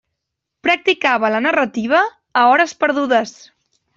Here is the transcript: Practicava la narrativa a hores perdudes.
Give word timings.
Practicava 0.67 1.29
la 1.35 1.41
narrativa 1.47 2.01
a 2.41 2.45
hores 2.53 2.75
perdudes. 2.85 3.37